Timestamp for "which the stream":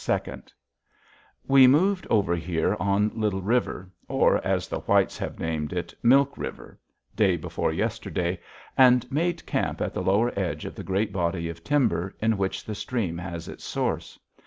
12.39-13.15